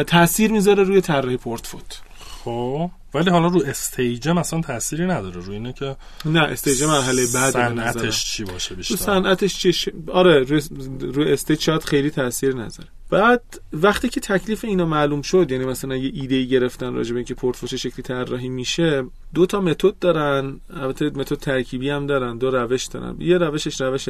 [0.07, 2.01] تاثیر می‌ذاره روی طراحی پورتفوت.
[2.43, 2.89] خب.
[3.13, 5.41] ولی حالا رو stage مثلا تأثیری نداره.
[5.41, 5.95] روی اینه که
[6.25, 8.95] نه stage مرحله بعد صنعتش چی باشه بیشتر.
[8.95, 9.89] صنعتش چی ش...
[10.07, 10.61] آره روی,
[10.99, 12.89] روی stage شاید خیلی تاثیر نذاره.
[13.09, 17.17] بعد وقتی که تکلیف اینا معلوم شد یعنی مثلا یه ایده ای گرفتن راجع به
[17.17, 22.51] اینکه پورتفولیو شکلی طراحی میشه دو تا متد دارن البته متد ترکیبی هم دارن دو
[22.51, 23.15] روش دارن.
[23.19, 24.09] یه روشش روش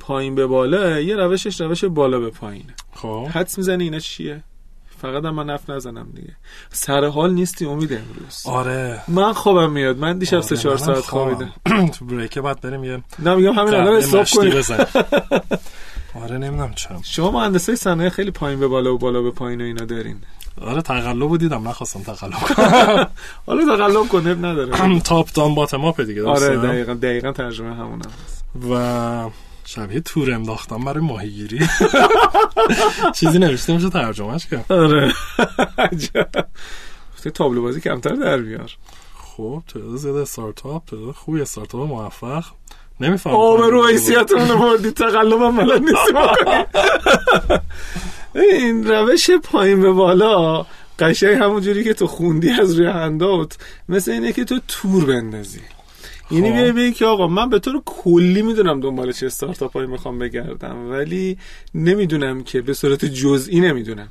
[0.00, 2.74] پایین به بالا یه روشش روش بالا به پایینه.
[2.92, 3.28] خب.
[3.34, 4.42] حدس می‌زنی اینا چیه؟
[5.00, 6.36] فقط هم من نف نزنم دیگه.
[6.70, 8.42] سر حال نیستی امید امروز.
[8.46, 9.02] آره.
[9.08, 9.98] من خوابم میاد.
[9.98, 11.52] من دیشب سه چهار ساعت خوابیدم.
[11.98, 14.52] تو بریک بعد بریم یه نه میگم همین الان استاپ کنیم.
[16.22, 16.96] آره نمی‌دونم چرا.
[17.02, 20.16] شما مهندسای صنایع خیلی پایین به بالا و بالا به پایین و اینا دارین.
[20.60, 21.68] آره تقلب دیدم.
[21.68, 23.06] نخواستم تقلب کنم.
[23.46, 25.00] حالا تقلب کن نداره.
[25.00, 28.02] تاپ دان باتم اپ دیگه آره دقیقاً دقیقاً ترجمه همون
[28.70, 29.30] و
[29.68, 31.60] شبیه تور انداختم برای ماهیگیری.
[33.16, 34.72] چیزی نوشته میشه ترجمهش کرد.
[34.72, 35.12] آره.
[37.34, 38.70] تابلو بازی کمتر در بیار.
[39.14, 42.44] خب تعداد زیاد استارتاپ تعداد خوبی استارتاپ موفق.
[43.00, 46.12] نمیفهم آبرو حیثیتمون بردی تقلبم بلد نیستی.
[48.34, 50.66] این روش پایین به بالا
[50.98, 53.56] قشنگ همون جوری که تو خوندی از روی هندات
[53.88, 55.60] مثل اینه که تو تور بندازی.
[56.30, 60.18] یعنی بیای بگی که آقا من به طور کلی می‌دونم دنبال چه استارتاپ هایی می‌خوام
[60.18, 61.38] بگردم ولی
[61.74, 64.08] نمی‌دونم که به صورت جزئی نمی‌دونم.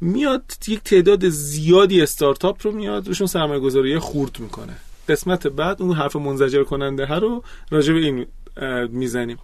[0.00, 4.72] میاد یک تعداد زیادی استارتاپ رو میاد روشون سرمایه گذاری خورد می‌کنه.
[5.08, 8.26] قسمت بعد اون حرف منزجر کننده ها رو راجع به این
[8.90, 9.38] می‌زنیم.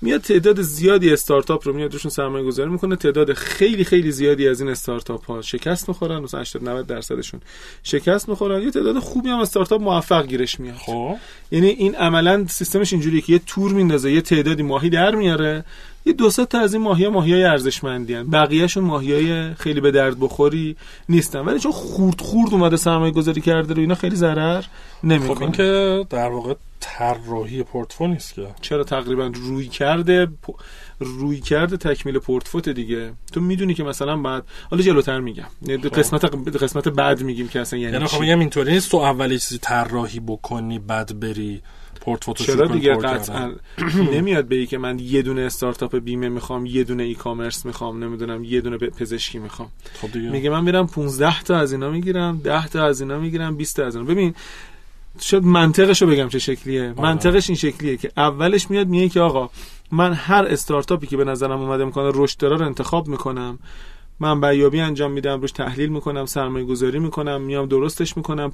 [0.00, 2.96] میاد تعداد زیادی استارتاپ رو میاد روشون سرمایه گذاری می‌کنه.
[2.96, 6.18] تعداد خیلی خیلی زیادی از این استارتاپ ها شکست می‌خورن.
[6.18, 7.40] مثلا 80 90 درصدشون
[7.82, 8.62] شکست می‌خورن.
[8.62, 10.76] یه تعداد خوبی هم استارتاپ موفق گیرش میاد.
[10.76, 11.16] خب.
[11.50, 15.64] یعنی این عملا سیستمش اینجوریه که یه تور میندازه یه تعدادی ماهی در میاره.
[16.06, 18.30] یه دو تا از این ماهی ماهی های ارزشمندی هن.
[18.30, 20.76] بقیهشون ماهی های خیلی به درد بخوری
[21.08, 21.38] نیستن.
[21.38, 24.64] ولی چون خورد خورد اومده سرمایه گذاری کرده رو اینا خیلی ضرر
[25.04, 25.34] نمی‌کنه.
[25.34, 28.46] خب این که در واقع طراحی پورتفولیو نیست که.
[28.60, 30.28] چرا تقریبا روی کرده
[30.98, 35.46] روی کرده تکمیل پورتفوت دیگه؟ تو می‌دونی که مثلا بعد حالا جلوتر میگم.
[35.66, 35.88] خب.
[35.88, 36.24] قسمت
[36.56, 38.90] قسمت بعد میگیم که اصلا یعنی, یعنی خب میگم اینطوری نیست.
[38.90, 41.62] تو اولی چیزی طراحی بکنی بعد بری
[42.04, 43.52] پورتفولیو چرا دیگه قطعا؟
[44.14, 48.44] نمیاد به که من یه دونه استارتاپ بیمه می‌خوام یه دونه ای کامرس می‌خوام نمی‌دونم
[48.44, 49.68] یه دونه پزشکی می‌خوام.
[50.02, 50.16] خب.
[50.16, 53.86] میگه من میرم 15 تا از اینا می‌گیرم 10 تا از اینا می‌گیرم 20 تا
[53.86, 54.08] از اینا.
[54.08, 54.34] ببین
[55.20, 56.94] شاید منطقش رو بگم چه شکلیه.
[56.96, 57.02] آه.
[57.02, 59.50] منطقش این شکلیه که اولش میاد میگه که آقا
[59.92, 63.58] من هر استارتاپی که به نظرم اومده می‌کنه رشد داره رو انتخاب می‌کنم.
[64.20, 68.52] من بیابی انجام میدم روش تحلیل می‌کنم سرمایه گذاری می‌کنم میام درستش می‌کنم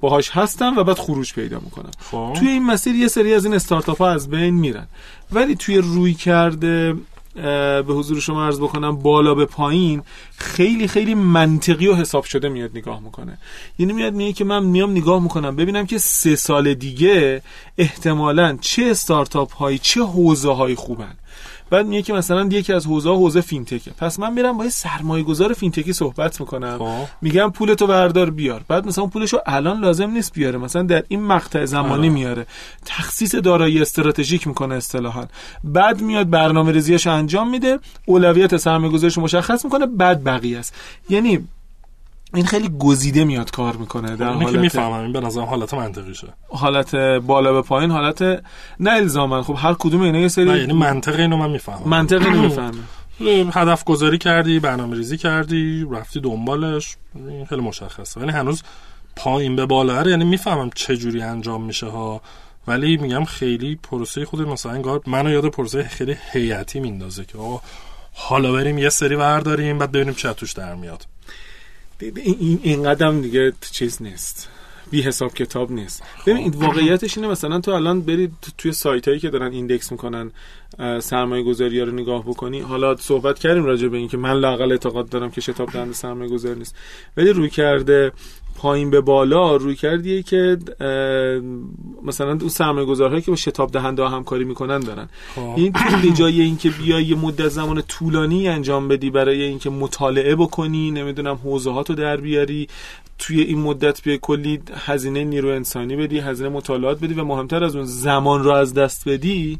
[0.00, 1.90] باهاش هستم و بعد خروج پیدا می‌کنم.
[2.10, 2.32] خب.
[2.36, 4.86] توی این مسیر یه سری از این استارتاپ ها از بین میرن.
[5.32, 6.94] ولی توی روی کرده
[7.34, 10.02] به حضور شما عرض بکنم بالا به پایین
[10.36, 13.38] خیلی خیلی منطقی و حساب شده میاد نگاه می‌کنه.
[13.78, 17.42] یعنی میاد میگه که من میام نگاه می‌کنم ببینم که سه سال دیگه
[17.78, 21.14] احتمالا چه استارتاپ هایی چه حوزه های خوبن.
[21.70, 23.90] بعد میگه که مثلا یکی از حوزه حوزه فینتکه.
[23.90, 26.78] پس من میرم با یه سرمایه گذار فینتکی صحبت می‌کنم.
[26.78, 27.08] خب.
[27.22, 28.62] میگم پولتو بردار بیار.
[28.68, 30.58] بعد مثلا پولشو الان لازم نیست بیاره.
[30.58, 32.46] مثلا در این مقطع زمانی میاره.
[32.84, 35.24] تخصیص دارایی استراتژیک می‌کنه اصطلاحا.
[35.64, 37.78] بعد میاد برنامه ریزیش انجام میده.
[38.06, 39.86] اولویت سرمایه گذارش مشخص می‌کنه.
[39.86, 40.74] بعد بقیه است.
[41.08, 41.48] یعنی
[42.34, 46.28] این خیلی گزیده میاد کار می‌کنه در حالت که می‌فهمم این به نظر حالت منطقیشه
[46.48, 48.22] حالت بالا به پایین حالت
[48.80, 49.42] نه الزاما.
[49.42, 51.88] خب هر کدوم اینا یه سری نه یعنی منطق اینو من می‌فهمم.
[51.88, 52.74] منطق اینو می‌فهمم.
[53.54, 58.20] هدف گذاری کردی برنامه ریزی کردی رفتی دنبالش این خیلی مشخصه.
[58.20, 58.62] یعنی هنوز
[59.16, 60.10] پایین به بالا.
[60.10, 62.20] یعنی می‌فهمم چه جوری انجام میشه ها.
[62.68, 67.60] ولی میگم خیلی پروسه خود مثلا انگار منو یاد پروسه خیلی هیئتی میندازه که آقا
[68.12, 71.06] حالا بریم یه سری برداریم بعد ببینیم چه توش در میاد.
[72.00, 74.48] این قدم دیگه چیز نیست.
[74.90, 76.02] بی حساب کتاب نیست.
[76.26, 80.30] ببین این واقعیتش اینه مثلا تو الان برید توی سایت هایی که دارن ایندکس می‌کنن
[81.00, 82.60] سرمایه گذاری ها رو نگاه بکنی.
[82.60, 86.30] حالا صحبت کردیم راجع به این که من لاقل اعتقاد دارم که شتاب دهنده سرمایه
[86.30, 86.76] گذاری نیست.
[87.16, 88.12] ولی روی کرده
[88.56, 90.58] پایین به بالا روی کردیه که
[92.04, 95.08] مثلا اون سرمایه گذارهایی که با شتاب دهنده ها همکاری می‌کنن دارن.
[95.34, 95.54] خب.
[95.56, 95.72] این
[96.02, 101.34] به جای اینکه بیای یه مدت زمان طولانی انجام بدی برای اینکه مطالعه بکنی نمی‌دونم
[101.44, 102.68] حوزه ها تو در بیاری
[103.18, 107.76] توی این مدت به کلی هزینه نیرو انسانی بدی هزینه مطالعات بدی و مهمتر از
[107.76, 109.58] اون زمان رو از دست بدی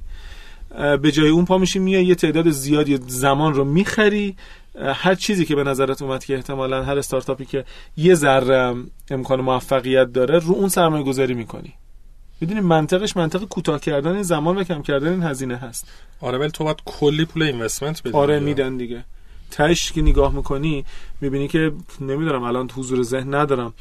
[1.03, 4.37] به جای اون پا میشی میای یه تعداد زیادی زمان رو می‌خری.
[4.95, 7.65] هر چیزی که به نظرت اومد که احتمالا هر استارتاپی که
[7.97, 8.75] یه ذره
[9.11, 11.73] امکان موفقیت داره رو اون سرمایه گذاری می‌کنی.
[12.41, 15.89] می‌دونی منطقش منطق کوتاه کردن زمان و کم کردن این هزینه هست.
[16.21, 19.05] آره ولی تو باید کلی پول investment بدی آره میدن دیگه.
[19.51, 20.85] تش که نگاه می‌کنی
[21.21, 23.75] می‌بینی که نمیدارم الان حضور ذهن ندارم.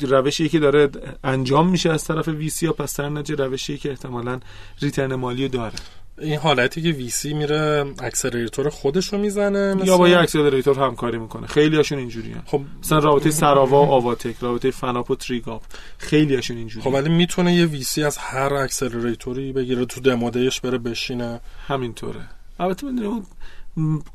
[0.00, 0.88] روشی که داره
[1.24, 4.40] انجام میشه از طرف VC یا پس نجه روشی که احتمالا
[4.80, 5.74] return مالی داره.
[6.18, 11.46] این حالتی که VC میره accelerator خودش رو می‌زنه یا با یه accelerator همکاری می‌کنه.
[11.46, 15.62] خیلی هاشون اینجوری خب مثلا رابطه سراوا و آواتک رابطه فناپ و تریگاپ.
[15.98, 20.27] خیلی هاشون اینجوری خب ولی می‌تونه یه VC از هر accelerator ی بگیره تو demo
[20.27, 21.40] day ش بره بشینه.
[21.68, 22.28] همینطوره.
[22.60, 23.26] البته اون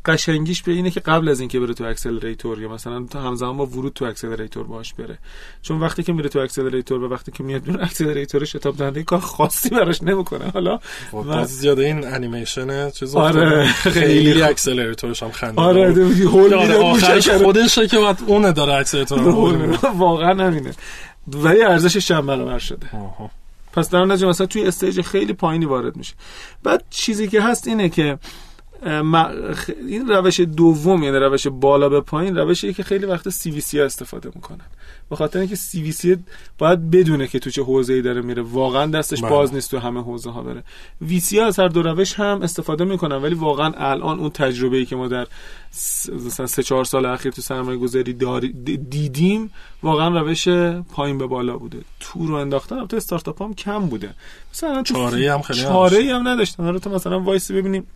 [0.05, 3.65] قشنگیش به اینه که قبل از اینکه بره تو accelerator یا مثلا تا همزمان با
[3.65, 5.17] ورود تو accelerator باش بره.
[5.61, 9.19] چون وقتی که میره تو accelerator و وقتی که میاد بیرون accelerator شتاب دهنده کار
[9.19, 10.49] خاصی براش نمی‌کنه.
[10.53, 10.79] حالا
[11.13, 11.45] و...
[11.45, 15.93] زیاده این انیمیشن چیز آره خیلی accelerator ش هم خنده آره
[16.25, 20.73] هول آره آخرش خودشه که بعد اون داره accelerator واقعا همینه.
[21.27, 22.87] ولی ارزشش چند برابر شده.
[23.73, 26.13] پس در نتیجه مثلا توی stage خیلی پایینی وارد میشه.
[26.63, 28.17] بعد چیزی که هست اینه که
[29.87, 34.31] این روش دوم یعنی روش بالا به پایین روشیه که خیلی وقت CVC ها استفاده
[34.35, 34.65] می‌کنن.
[35.09, 36.17] به خاطر اینکه CVC
[36.57, 38.41] باید بدونه که تو چه حوزه ای داره میره.
[38.41, 39.29] واقعا دستش بله.
[39.29, 40.63] باز نیست تو همه حوزه ها بره.
[41.01, 44.85] VC ها از هر دو روش هم استفاده می‌کنن ولی واقعا الان اون تجربه ای
[44.85, 45.27] که ما در
[46.25, 48.13] مثلا سه چهار سال اخیر تو سرمایه گذاری
[48.89, 49.51] دیدیم
[49.83, 50.47] واقعا روش
[50.93, 51.77] پایین به بالا بوده.
[51.99, 54.13] تو رو انداختن البته استارتاپ هم کم بوده.
[54.53, 56.63] مثلا چاره هم خیلی چاره هم نداشتن.
[56.63, 57.87] آره تو مثلا وایسی ببینیم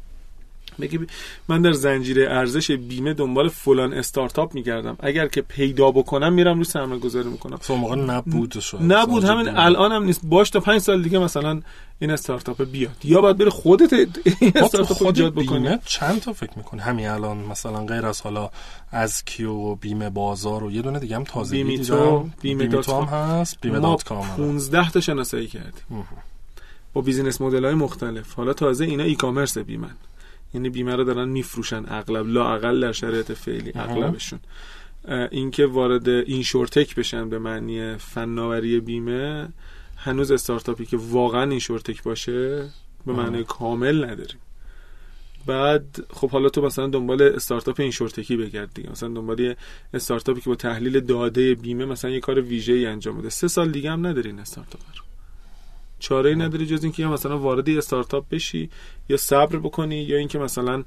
[0.82, 1.00] بگی
[1.48, 4.98] من در زنجیره ارزش بیمه دنبال فلان استارتاپ میگردم.
[5.00, 7.58] اگر که پیدا بکنم میرم رو سرمایه گذاری می‌کنم.
[7.58, 10.22] تو موقع نبود شد نبود همین الان هم نیست.
[10.24, 11.62] باش تا پنج سال دیگه مثلا
[12.00, 12.96] این استارتاپ بیاد.
[13.04, 15.78] یا باید بره خودت این استارتاپ ایجاد بکنی.
[15.86, 18.50] چند تا فکر می‌کنی؟ همین الان مثلا غیر از حالا
[18.92, 22.82] ازکی و و بیمه بازار و یه دونه دیگه هم تازه بیمه تو بیمه, بیمه
[22.82, 26.06] تو هم هست بیمه dot com 15 تا شناسایی کردیم.
[26.94, 28.34] با business model های مختلف.
[28.34, 29.96] حالا تازه اینا e-commerce بیمه‌ن.
[30.54, 34.40] یعنی بیمه رو دارن میفروشن اغلب لا اقل در شرایط فعلی اغلبشون.
[35.32, 39.50] اینکه وارد InsurTech بشن به معنی فناوری بیمه
[39.98, 42.70] هنوز استارتاپی که واقعا InsurTech باشه
[43.06, 44.40] به معنی کامل نداریم.
[45.46, 49.56] بعد خب حالا تو مثلا دنبال استارتاپ این شورتکی بگرد دیگه مثلا دنبال
[49.94, 53.30] استارتاپی که با تحلیل داده بیمه مثلا یه کار ویژه ای انجام بده.
[53.30, 55.04] سه سال دیگه هم نداری این استارتاپ رو.
[56.02, 58.70] چاره ای نداری جز اینکه یا مثلا وارد استارتاپ بشی
[59.10, 60.84] یا صبر بکنی یا اینکه مثلا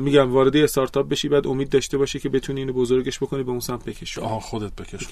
[0.00, 3.60] میگم وارد استارتاپ بشی بعد امید داشته باشی که بتونی اینو بزرگش بکنی به اون
[3.60, 4.20] سمت بکشی.
[4.20, 5.06] آها خودت بکش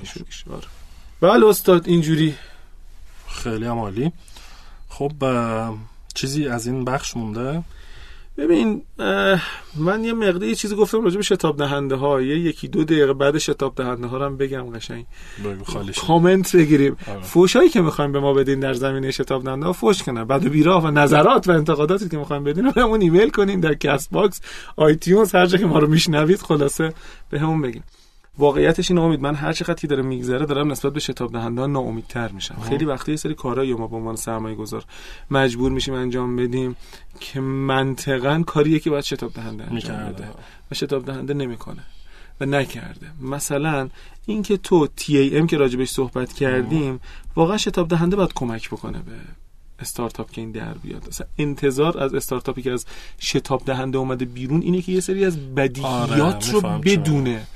[0.50, 0.66] آره.
[1.20, 2.34] بله استاد اینجوری.
[3.28, 4.12] خیلی عالی.
[4.88, 5.12] خب
[6.14, 7.62] چیزی از این بخش مونده.
[8.38, 8.82] ببین
[9.76, 13.38] من یه مقداری چیزی گفتم راجع به شتاب دهنده ها یه یکی دو دقیقه بعد
[13.38, 15.06] شتاب دهنده ها هم بگم قشنگ.
[16.06, 16.96] کامنت بگیریم.
[17.08, 17.22] آره.
[17.22, 20.24] فوشایی که می‌خوایم به ما بدین در زمینه شتاب دهنده ها فوش کنن.
[20.24, 24.10] بد بیراه و نظرات و انتقاداتی که می‌خوایم بدین رو همون ایمیل کنین در کست
[24.10, 24.40] باکس
[24.76, 26.92] آیتونز هر جا که ما رو میشنوید خلاصه
[27.30, 27.84] به همون بگیم
[28.38, 32.28] واقعیتش این امید من هر چقدر داره میگذره دارم نسبت به شتاب دهنده ها ناامیدتر
[32.28, 32.56] میشم.
[32.68, 34.84] خیلی وقتی یه سری کارهایی ما به عنوان سرمایه گذار
[35.30, 36.76] مجبور میشیم انجام بدیم
[37.20, 40.28] که منطقا کاریه که باید شتاب دهنده انجام بده
[40.70, 41.82] و شتاب دهنده نمی‌کنه
[42.40, 43.06] و نکرده.
[43.20, 43.88] مثلا
[44.26, 44.88] اینکه تو
[45.32, 47.00] ام که راجبش صحبت کردیم
[47.36, 49.12] واقعا شتاب دهنده باید کمک بکنه به
[49.78, 51.08] استارتاپ که این در بیاد.
[51.08, 52.86] اصلا انتظار از استارتاپی که از
[53.20, 57.46] شتاب دهنده اومده بیرون اینه که یه سری از بدیهیات آره، رو بدونه.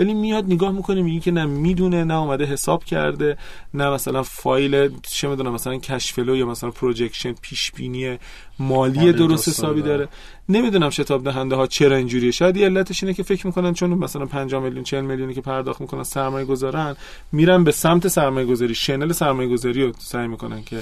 [0.00, 3.36] ولی میاد نگاه می‌کنه میگه که نه می‌دونه نه اومده حساب کرده
[3.74, 8.18] نه مثلا فایل چه می‌دونم مثلا cash flow یا مثلا projection پیش بینی
[8.58, 10.08] مالی درست حسابی داره.
[10.48, 12.30] نمی‌دونم شتاب دهنده ها چرا اینجوریه.
[12.30, 15.80] شاید یه علتش اینه که فکر می‌کنن چون مثلا 5 میلیون 40 میلیونی که پرداخت
[15.80, 16.96] می‌کنن سرمایه گذارن
[17.32, 20.80] میرن به سمت سرمایه گذاری شنل سرمایه گذاری رو سعی می‌کنن که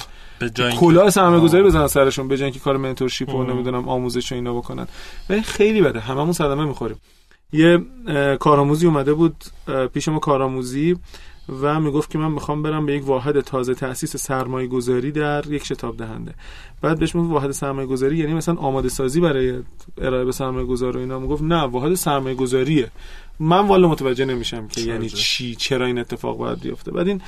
[0.80, 4.88] کلاه سرمایه گذاری بزنن سرشون به اینکه کار mentorship و نمی‌دونم آموزش و اینا بکنن.
[5.30, 6.00] و خیلی بده.
[6.00, 6.96] هممون صدمه می‌خوریم.
[7.52, 7.78] یه
[8.40, 9.44] کارآموزی اومده بود
[9.94, 10.96] پیش ما کارآموزی
[11.62, 15.64] و می‌گفت که من می‌خوام برم به یک واحد تازه تاسیس سرمایه گذاری در یک
[15.64, 16.34] شتاب دهنده.
[16.82, 19.60] بعد بهش می‌گفت واحد سرمایه گذاری یعنی مثلا آماده سازی برای
[19.98, 21.18] ارائه به سرمایه گذار و اینا.
[21.18, 22.90] می‌گفت نه واحد سرمایه گذاریه
[23.40, 26.90] من والا متوجه نمیشم که یعنی چی چرا این اتفاق باید بیفته.
[26.90, 27.20] بعد این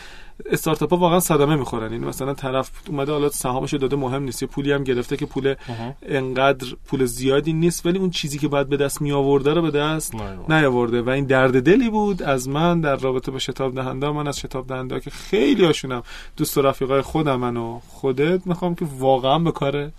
[0.47, 1.93] استارتاپ ها واقعا صدمه می‌خورن.
[1.93, 4.43] این مثلا طرف اومده حالا سهامش داده مهم نیست.
[4.43, 5.55] یه پولی هم گرفته که پول
[6.03, 9.71] انقدر پول زیادی نیست ولی اون چیزی که باید به دست می آورده رو به
[9.71, 10.15] دست
[10.49, 11.03] نیاورده.
[11.03, 14.11] و این درد دلی بود از من در رابطه با شتاب دهنده.
[14.11, 16.03] من از شتاب دهنده که خیلی هاشونم
[16.37, 19.91] دوست و رفیقای خودم و خودت می‌خوام که واقعا به کار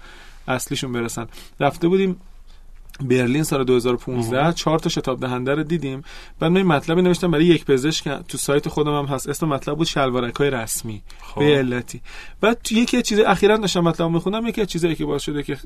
[0.47, 1.27] اصلیشون برسن.
[1.59, 2.21] رفته بودیم
[3.03, 6.03] برلین سال 2015 چهار تا شتاب دهنده رو دیدیم.
[6.39, 8.03] بعد من مطلبی نوشتم برای یک پزشک.
[8.27, 9.29] تو سایت خودم هم هست.
[9.29, 11.01] اسم مطلب بود شلوارک های رسمی.
[11.21, 11.39] خب.
[11.39, 12.01] به علتی.
[12.41, 15.57] بعد تو یکی چیز اخیرا داشتم مطلب می‌خونم یکی از چیزایی که باعث شده که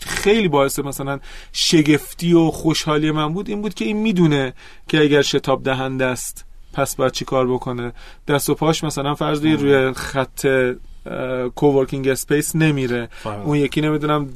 [0.00, 1.20] خیلی باعث مثلا
[1.52, 4.54] شگفتی و خوشحالی من بود این بود که این می‌دونه
[4.88, 7.92] که اگر شتاب دهنده است پس باید چی کار بکنه؟
[8.28, 10.46] دست و پاش مثلا فرض روی خط
[11.54, 13.08] coworking space نمیره.
[13.12, 13.40] فهم.
[13.40, 14.28] اون یکی نمی‌دونم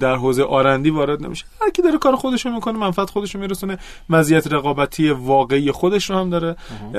[0.00, 1.44] در حوزه R&D وارد نمیشه.
[1.60, 3.78] هر کی داره کار خودش رو می‌کنه منفعت خودش رو میرسونه.
[4.08, 6.56] مزیت رقابتی واقعی خودش رو هم داره.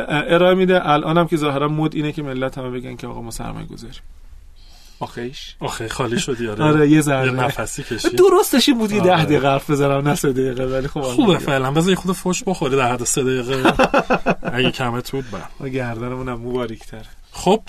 [0.10, 0.90] ارائه میده.
[0.90, 4.02] الانم که ظاهرا مد اینه که ملت همه بگن که آقا ما سرمایه گذاریم.
[5.00, 6.64] آخیش؟ آخه خالی شدی آره.
[6.64, 7.32] آره یه ذره.
[7.32, 8.10] نفسی کشی.
[8.10, 9.24] درستش بود یه 10 آره.
[9.24, 11.72] دقیقه حرف بزنم نه 3 دقیقه ولی خب خوبه فعلا.
[11.72, 13.74] بذار خود فوش بخوری در حد 3 دقیقه.
[14.58, 15.26] اگه کمت بود
[15.60, 17.02] با گردنمون هم مبارک‌تره
[17.38, 17.62] خب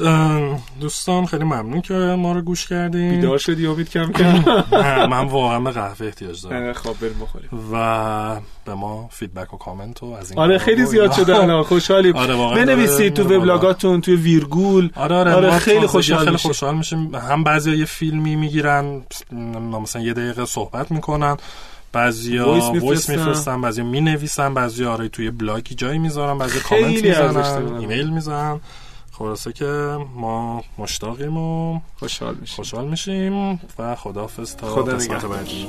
[0.80, 4.44] دوستان خیلی ممنون که ما رو گوش کردیم بیدار شدی امید کم کم
[5.12, 6.72] من واقعا به قهوه احتیاج دارم.
[6.72, 7.48] خب بریم بخوریم.
[7.72, 12.16] و به ما فیدبک و کامنت و از این آره خیلی زیاد شده الان خوشحالیم.
[12.16, 14.90] آره بنویسید تو وبلاگاتون توی ویرگول.
[14.94, 17.14] آره آره, آره خیلی خوشحال خیلی خوشحال میشیم.
[17.14, 19.02] هم بعضی یه فیلمی می‌گیرن
[19.82, 21.36] مثلا یه دقیقه صحبت می‌کنن.
[21.92, 22.48] بعضیا
[22.82, 23.60] voice میفرستن.
[23.60, 28.60] بعضیا می‌نویسن بعضیا آره توی بلاگی جایی می‌ذارن بعضی کامنت می‌زنن ایمیل می‌زنن.
[29.18, 32.56] خلاصه که ما مشتاقیم و خوشحال میشیم.
[32.56, 33.36] خوشحال میشیم
[33.78, 35.68] و خداحافظ تا خدا قسمت بعدی.